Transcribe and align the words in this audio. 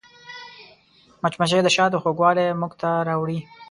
مچمچۍ 1.21 1.59
د 1.63 1.69
شاتو 1.75 1.97
خوږوالی 2.03 2.47
موږ 2.59 2.71
ته 2.81 2.89
راوړي 3.07 3.39